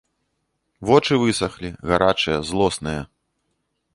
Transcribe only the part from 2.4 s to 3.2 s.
злосныя.